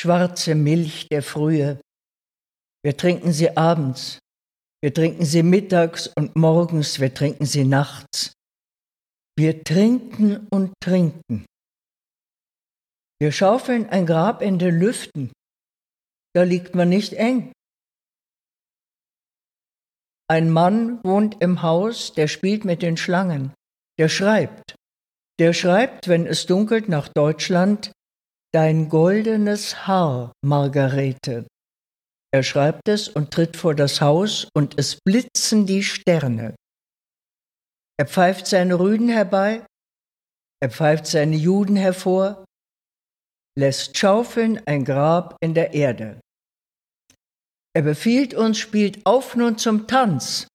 [0.00, 1.78] schwarze Milch der Frühe.
[2.82, 4.18] Wir trinken sie abends,
[4.82, 8.32] wir trinken sie mittags und morgens, wir trinken sie nachts.
[9.38, 11.44] Wir trinken und trinken.
[13.20, 15.32] Wir schaufeln ein Grab in den Lüften.
[16.34, 17.52] Da liegt man nicht eng.
[20.28, 23.52] Ein Mann wohnt im Haus, der spielt mit den Schlangen,
[23.98, 24.76] der schreibt.
[25.38, 27.92] Der schreibt, wenn es dunkelt nach Deutschland,
[28.52, 31.46] Dein goldenes Haar, Margarete.
[32.32, 36.56] Er schreibt es und tritt vor das Haus, und es blitzen die Sterne.
[37.96, 39.64] Er pfeift seine Rüden herbei,
[40.60, 42.44] er pfeift seine Juden hervor,
[43.56, 46.20] lässt schaufeln ein Grab in der Erde.
[47.72, 50.48] Er befiehlt uns, spielt auf nun zum Tanz.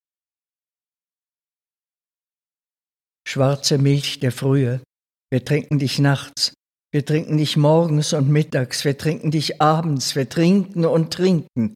[3.25, 4.84] Schwarze Milch der Frühe,
[5.31, 6.53] wir trinken dich nachts,
[6.95, 11.76] wir trinken dich morgens und mittags, wir trinken dich abends, wir trinken und trinken.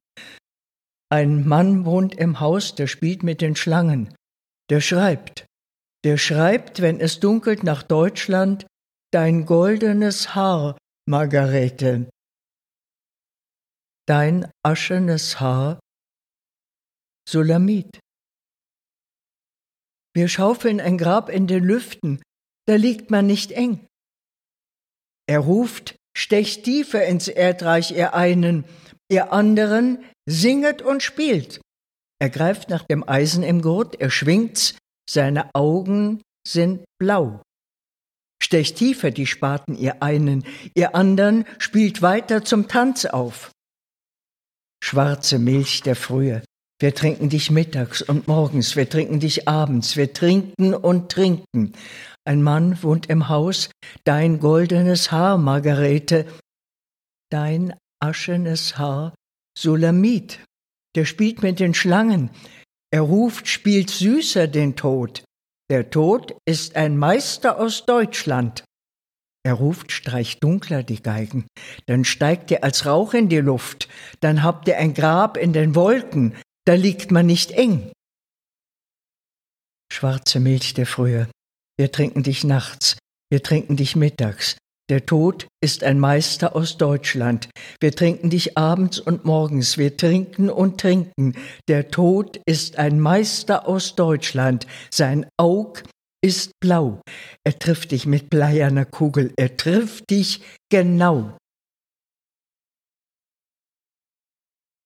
[1.11, 4.16] Ein Mann wohnt im Haus, der spielt mit den Schlangen,
[4.70, 5.45] der schreibt,
[6.06, 8.66] der schreibt, wenn es dunkelt nach Deutschland,
[9.11, 12.09] dein goldenes Haar, Margarete,
[14.08, 15.81] dein aschenes Haar,
[17.28, 18.00] Sulamit.
[20.16, 22.22] Wir schaufeln ein Grab in den Lüften,
[22.67, 23.86] da liegt man nicht eng.
[25.30, 28.66] Er ruft, stecht tiefer ins Erdreich, ihr einen,
[29.11, 31.61] ihr anderen, singet und spielt.
[32.19, 34.75] Er greift nach dem Eisen im Gurt, er schwingt's,
[35.08, 37.44] seine Augen sind blau.
[38.41, 43.52] Stecht tiefer die Spaten, ihr einen, ihr anderen, spielt weiter zum Tanz auf.
[44.83, 46.41] Schwarze Milch der Frühe,
[46.81, 51.73] wir trinken dich mittags und morgens, wir trinken dich abends, wir trinken und trinken.
[52.30, 53.72] Ein Mann wohnt im Haus,
[54.03, 56.27] dein goldenes Haar, Margarete,
[57.31, 59.16] dein aschenes Haar,
[59.58, 60.39] Sulamit,
[60.95, 62.30] der spielt mit den Schlangen,
[62.91, 65.23] er ruft, spielt süßer den Tod.
[65.71, 68.64] Der Tod ist ein Meister aus Deutschland.
[69.43, 71.48] Er ruft, streicht dunkler die Geigen,
[71.87, 73.89] dann steigt er als Rauch in die Luft,
[74.20, 77.92] dann habt ihr ein Grab in den Wolken, da liegt man nicht eng.
[79.92, 81.27] Schwarze Milch der Frühe,
[81.80, 82.98] wir trinken dich nachts,
[83.32, 84.58] wir trinken dich mittags.
[84.90, 87.50] Der Tod ist ein Meister aus Deutschland.
[87.80, 91.38] Wir trinken dich abends und morgens, wir trinken und trinken.
[91.70, 94.67] Der Tod ist ein Meister aus Deutschland.
[94.92, 95.84] Sein Aug
[96.22, 97.02] ist blau.
[97.45, 101.38] Er trifft dich mit bleierner Kugel, er trifft dich genau.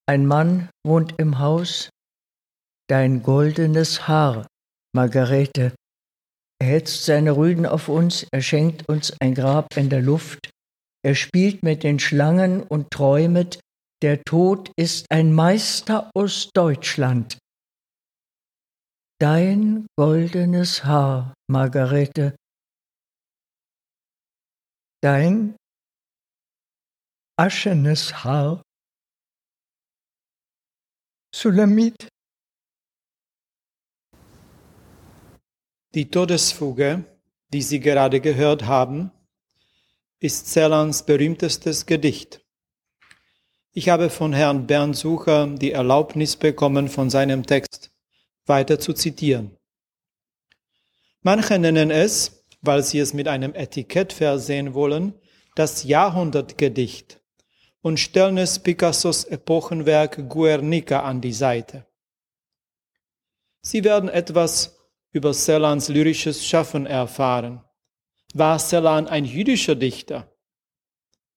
[0.06, 1.88] Ein Mann wohnt im Haus,
[2.88, 4.46] dein goldenes Haar,
[4.94, 5.74] Margarete,
[6.60, 10.50] er hetzt seine Rüden auf uns, er schenkt uns ein Grab in der Luft,
[11.04, 13.60] er spielt mit den Schlangen und träumet,
[14.02, 17.38] der Tod ist ein Meister aus Deutschland.
[19.20, 22.36] Dein goldenes Haar, Margarete,
[25.02, 25.56] dein
[27.38, 28.62] aschenes Haar,
[31.34, 32.08] Sulamit.
[35.94, 37.04] Die Todesfuge,
[37.50, 39.12] die Sie gerade gehört haben,
[40.18, 42.44] ist Celans berühmtestes Gedicht.
[43.70, 47.92] Ich habe von Herrn Bernd Sucher die Erlaubnis bekommen, von seinem Text
[48.44, 49.56] weiter zu zitieren.
[51.22, 55.14] Manche nennen es, weil sie es mit einem Etikett versehen wollen,
[55.54, 57.20] das Jahrhundertgedicht
[57.82, 61.86] und stellen es Picassos Epochenwerk Guernica an die Seite.
[63.62, 64.73] Sie werden etwas
[65.14, 67.62] über Celans lyrisches Schaffen erfahren.
[68.34, 70.28] War Celan ein jüdischer Dichter?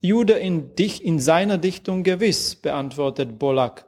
[0.01, 3.87] Jude in, in seiner Dichtung gewiss, beantwortet Bolak.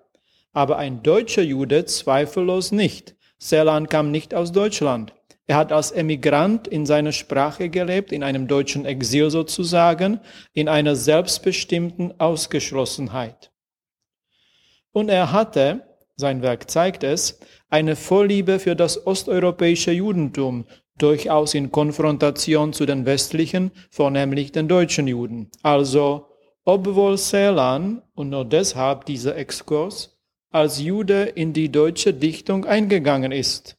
[0.53, 3.15] Aber ein deutscher Jude zweifellos nicht.
[3.39, 5.13] Celan kam nicht aus Deutschland.
[5.47, 10.19] Er hat als Emigrant in seiner Sprache gelebt, in einem deutschen Exil sozusagen,
[10.53, 13.51] in einer selbstbestimmten Ausgeschlossenheit.
[14.91, 15.88] Und er hatte,
[16.19, 17.39] sein Werk zeigt es,
[17.69, 20.65] eine Vorliebe für das osteuropäische Judentum,
[20.97, 25.49] durchaus in Konfrontation zu den westlichen, vornehmlich den deutschen Juden.
[25.63, 26.27] Also,
[26.65, 30.19] obwohl Celan, und nur deshalb dieser Exkurs,
[30.51, 33.77] als Jude in die deutsche Dichtung eingegangen ist.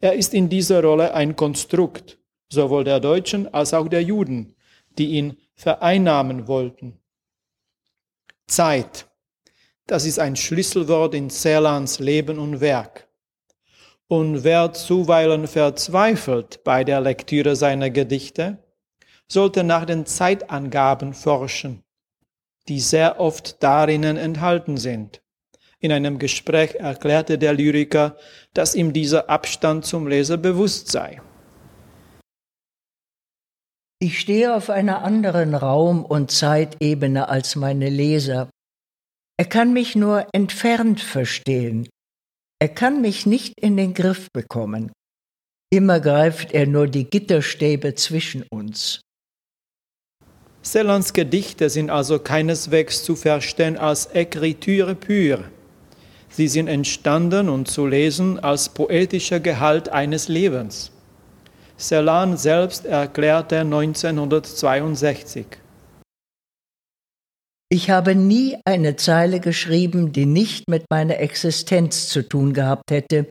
[0.00, 4.56] Er ist in dieser Rolle ein Konstrukt, sowohl der Deutschen als auch der Juden,
[4.96, 6.98] die ihn vereinnahmen wollten.
[8.46, 9.11] Zeit.
[9.86, 13.08] Das ist ein Schlüsselwort in Celans Leben und Werk.
[14.08, 18.58] Und wer zuweilen verzweifelt bei der Lektüre seiner Gedichte,
[19.28, 21.82] sollte nach den Zeitangaben forschen.
[22.68, 25.20] die sehr oft darinnen enthalten sind.
[25.80, 28.16] In einem Gespräch erklärte der Lyriker,
[28.54, 31.20] dass ihm dieser Abstand zum Leser bewusst sei.
[33.98, 38.48] Ich stehe auf einer anderen Raum- und Zeitebene als meine Leser.
[39.42, 41.88] Er kann mich nur entfernt verstehen.
[42.60, 44.92] Er kann mich nicht in den Griff bekommen.
[45.68, 49.00] Immer greift er nur die Gitterstäbe zwischen uns.
[50.62, 55.42] Cellans Gedichte sind also keineswegs zu verstehen als Écriture pure.
[56.28, 60.92] Sie sind entstanden und zu lesen als poetischer Gehalt eines Lebens.
[61.76, 65.46] Celan selbst erklärte 1962.
[67.72, 73.30] Ich habe nie eine Zeile geschrieben, die nicht mit meiner Existenz zu tun gehabt hätte.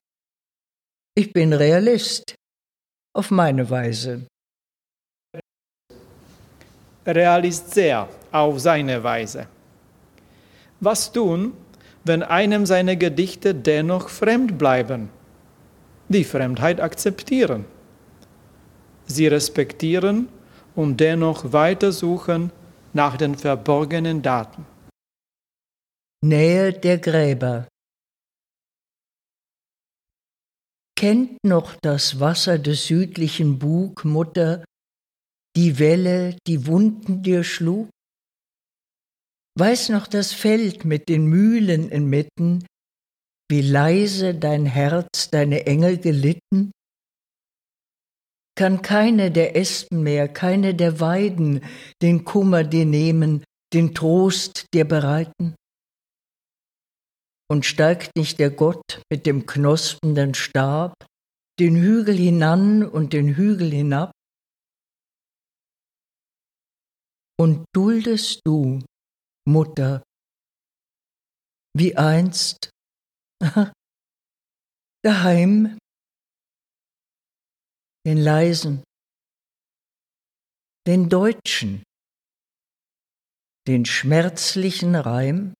[1.15, 2.33] Ich bin Realist,
[3.15, 4.25] auf meine Weise.
[7.05, 9.45] Realist sehr, auf seine Weise.
[10.79, 11.53] Was tun,
[12.03, 15.09] wenn einem seine Gedichte dennoch fremd bleiben?
[16.09, 17.65] Die Fremdheit akzeptieren.
[19.05, 20.29] Sie respektieren
[20.73, 22.51] und dennoch weitersuchen
[22.93, 24.65] nach den verborgenen Daten.
[26.23, 27.67] Nähe der Gräber.
[30.95, 34.63] Kennt noch das Wasser des südlichen Bug, Mutter,
[35.55, 37.89] die Welle, die Wunden dir schlug?
[39.57, 42.65] Weiß noch das Feld mit den Mühlen inmitten,
[43.49, 46.71] wie leise dein Herz deine Engel gelitten?
[48.55, 51.63] Kann keine der Espen mehr, keine der Weiden
[52.01, 53.43] den Kummer dir nehmen,
[53.73, 55.55] den Trost dir bereiten?
[57.49, 60.93] Und steigt nicht der Gott mit dem knospenden Stab
[61.59, 64.11] den Hügel hinan und den Hügel hinab?
[67.37, 68.79] Und duldest du,
[69.47, 70.03] Mutter,
[71.75, 72.69] wie einst
[75.03, 75.77] daheim
[78.05, 78.83] den leisen,
[80.87, 81.83] den deutschen,
[83.67, 85.53] den schmerzlichen Reim,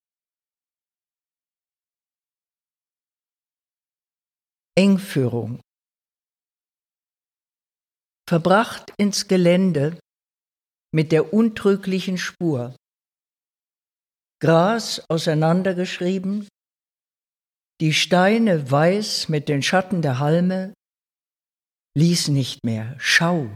[4.75, 5.61] Engführung,
[8.27, 9.99] verbracht ins Gelände
[10.93, 12.75] mit der untrüglichen Spur,
[14.41, 16.47] Gras auseinandergeschrieben,
[17.79, 20.73] die Steine weiß mit den Schatten der Halme,
[21.97, 23.49] Lies nicht mehr, schau,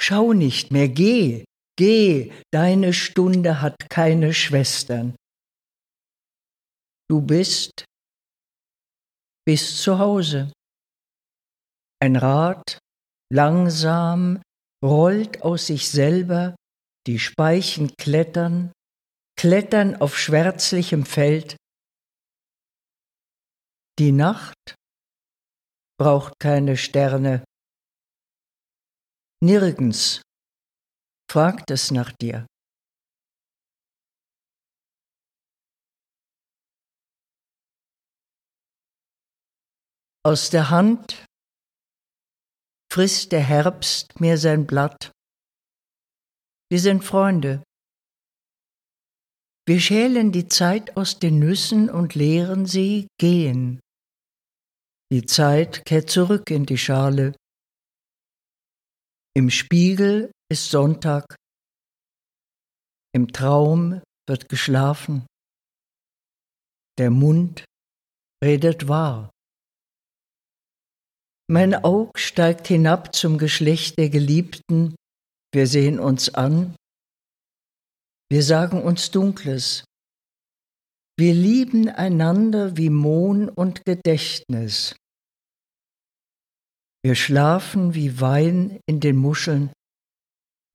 [0.00, 1.44] schau nicht mehr, geh,
[1.78, 5.14] geh, deine Stunde hat keine Schwestern.
[7.08, 7.84] Du bist,
[9.44, 10.50] bist zu Hause.
[12.00, 12.78] Ein Rad,
[13.30, 14.42] langsam,
[14.82, 16.56] rollt aus sich selber,
[17.06, 18.72] die Speichen klettern,
[19.38, 21.56] klettern auf schwärzlichem Feld.
[23.98, 24.74] Die Nacht
[25.98, 27.44] braucht keine Sterne.
[29.42, 30.22] Nirgends
[31.30, 32.46] fragt es nach dir.
[40.24, 41.24] Aus der Hand
[42.92, 45.12] frisst der Herbst mir sein Blatt.
[46.68, 47.62] Wir sind Freunde.
[49.68, 53.80] Wir schälen die Zeit aus den Nüssen und lehren sie gehen.
[55.12, 57.36] Die Zeit kehrt zurück in die Schale.
[59.36, 61.36] Im Spiegel ist Sonntag.
[63.14, 65.24] Im Traum wird geschlafen.
[66.98, 67.64] Der Mund
[68.42, 69.30] redet wahr.
[71.48, 74.96] Mein Aug steigt hinab zum Geschlecht der Geliebten.
[75.54, 76.74] Wir sehen uns an.
[78.28, 79.84] Wir sagen uns Dunkles.
[81.18, 84.94] Wir lieben einander wie Mohn und Gedächtnis.
[87.02, 89.72] Wir schlafen wie Wein in den Muscheln,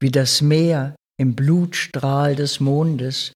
[0.02, 3.34] wie das Meer im Blutstrahl des Mondes.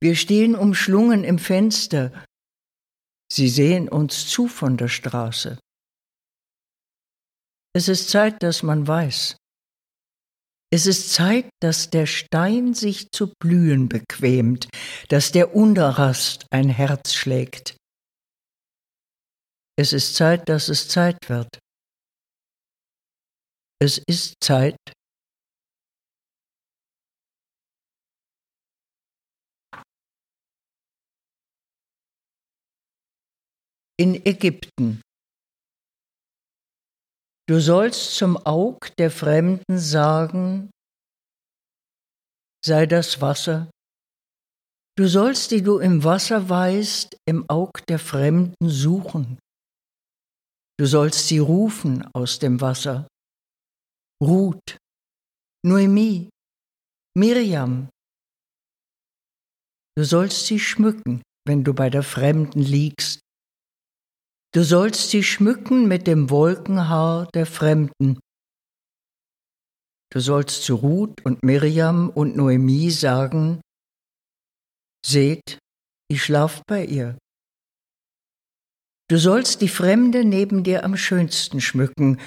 [0.00, 2.24] Wir stehen umschlungen im Fenster,
[3.30, 5.58] sie sehen uns zu von der Straße.
[7.74, 9.36] Es ist Zeit, dass man weiß,
[10.70, 14.68] es ist Zeit, dass der Stein sich zu blühen bequemt,
[15.08, 17.76] dass der Unterrast ein Herz schlägt.
[19.78, 21.58] Es ist Zeit, dass es Zeit wird.
[23.80, 24.76] Es ist Zeit,
[34.00, 35.00] in Ägypten.
[37.48, 40.70] Du sollst zum Aug der Fremden sagen,
[42.62, 43.70] sei das Wasser.
[44.98, 49.38] Du sollst, die du im Wasser weißt, im Aug der Fremden suchen.
[50.78, 53.08] Du sollst sie rufen aus dem Wasser.
[54.22, 54.76] Ruth,
[55.64, 56.28] Noemi,
[57.16, 57.88] Miriam.
[59.96, 63.20] Du sollst sie schmücken, wenn du bei der Fremden liegst.
[64.54, 68.18] Du sollst sie schmücken mit dem Wolkenhaar der Fremden.
[70.10, 73.60] Du sollst zu Ruth und Miriam und Noemi sagen,
[75.04, 75.58] Seht,
[76.10, 77.18] ich schlaf bei ihr.
[79.10, 82.20] Du sollst die Fremde neben dir am schönsten schmücken.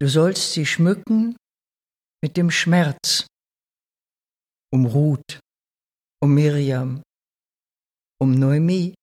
[0.00, 1.36] Du sollst sie schmücken
[2.22, 3.26] mit dem Schmerz
[4.70, 5.40] um Ruth,
[6.22, 7.02] um Miriam,
[8.20, 8.97] um Noemi.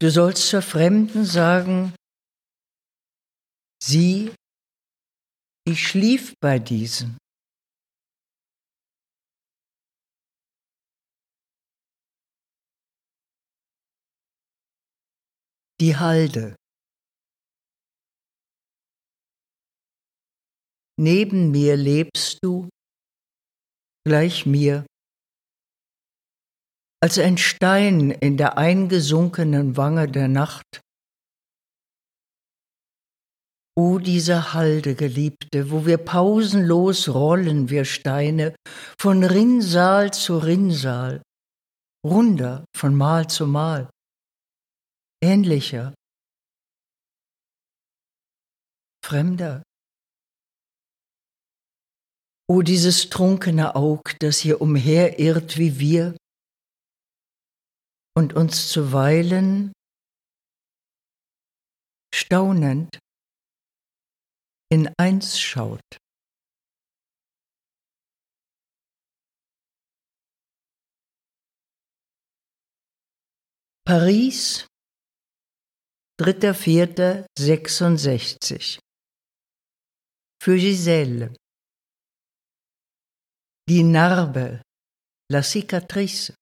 [0.00, 1.92] Du sollst zur Fremden sagen,
[3.82, 4.32] sieh,
[5.66, 7.18] ich schlief bei diesen.
[15.80, 16.54] Die Halde.
[21.00, 22.68] Neben mir lebst du,
[24.06, 24.86] gleich mir,
[27.00, 30.80] als ein Stein in der eingesunkenen Wange der Nacht.
[33.76, 38.56] O diese Halde, Geliebte, wo wir pausenlos rollen, wir Steine,
[39.00, 41.22] von Rinnsal zu Rinnsal,
[42.04, 43.88] runder von Mal zu Mal
[45.22, 45.94] ähnlicher,
[49.04, 49.62] fremder.
[52.50, 56.16] O dieses trunkene Aug, das hier umherirrt wie wir
[58.18, 59.72] und uns zuweilen
[62.12, 62.98] staunend
[64.72, 65.98] in eins schaut.
[73.86, 74.66] Paris
[76.20, 78.80] 3.4.66
[80.42, 81.32] Für Giselle
[83.68, 84.62] Die Narbe,
[85.30, 86.34] la cicatrice.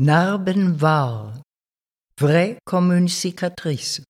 [0.00, 1.42] Narben wahr,
[2.18, 4.02] vrai comme une cicatrice.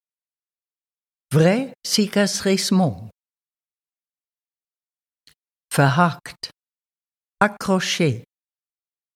[1.33, 3.11] Vrai cicatrissement.
[5.73, 6.51] Verhakt,
[7.41, 8.25] accroché.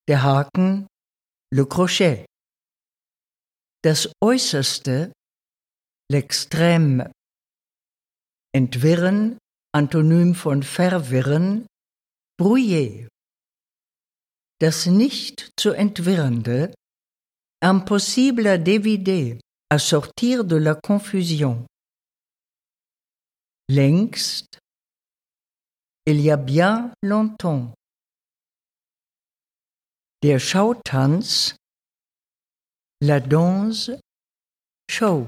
[0.08, 0.86] Der Haken,
[1.52, 2.26] le crochet
[3.84, 5.12] das Äußerste,
[6.10, 7.12] l'extrême.
[8.54, 9.38] Entwirren,
[9.72, 11.66] Antonym von verwirren,
[12.38, 13.08] brouiller.
[14.60, 16.72] Das nicht zu entwirrende,
[17.62, 19.38] impossible à dévider,
[19.70, 21.66] à sortir de la confusion.
[23.68, 24.58] Längst,
[26.06, 27.74] il y a bien longtemps.
[30.22, 31.56] Der Schautanz
[33.00, 34.00] La Danse
[34.90, 35.26] Show.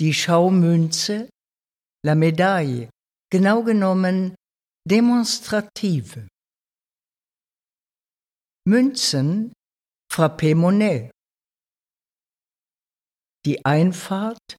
[0.00, 1.28] Die Schaumünze,
[2.04, 2.90] la Medaille,
[3.30, 4.34] genau genommen
[4.84, 6.28] demonstrative.
[8.66, 9.52] Münzen,
[10.10, 11.10] frappé Monet.
[13.44, 14.56] Die Einfahrt,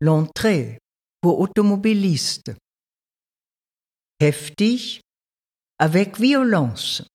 [0.00, 0.78] l'entrée
[1.22, 2.56] pour automobiliste.
[4.20, 5.00] Heftig,
[5.78, 7.06] avec violence.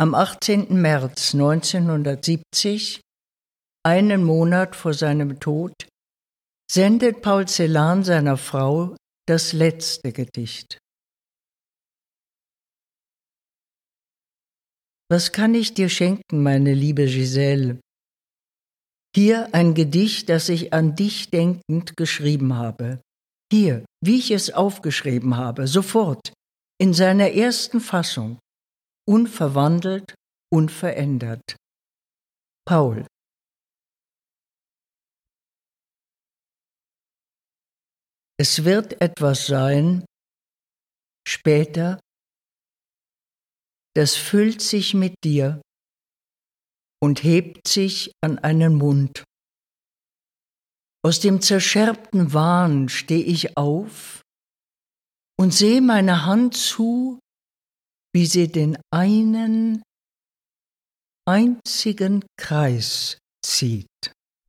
[0.00, 0.70] Am 18.
[0.70, 3.00] März 1970,
[3.86, 5.74] einen Monat vor seinem Tod,
[6.68, 8.96] sendet Paul Celan seiner Frau
[9.26, 10.78] das letzte Gedicht.
[15.10, 17.80] Was kann ich dir schenken, meine liebe Giselle?
[19.14, 23.00] Hier ein Gedicht, das ich an dich denkend geschrieben habe.
[23.52, 26.32] Hier, wie ich es aufgeschrieben habe, sofort,
[26.80, 28.38] in seiner ersten Fassung,
[29.08, 30.14] unverwandelt,
[30.52, 31.56] unverändert.
[32.64, 33.04] Paul
[38.40, 40.06] Es wird etwas sein,
[41.28, 42.00] später,
[43.94, 45.60] das füllt sich mit dir
[47.02, 49.24] und hebt sich an einen Mund.
[51.04, 54.22] Aus dem zerscherbten Wahn steh ich auf
[55.38, 57.18] und seh meine Hand zu
[58.14, 59.82] wie sie den einen
[61.28, 63.89] einzigen Kreis zieht.